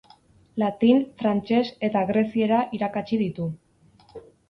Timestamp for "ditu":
3.25-3.51